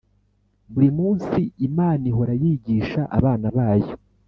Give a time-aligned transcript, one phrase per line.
[0.71, 3.93] buri munsi imana ihora yigisha abana bayo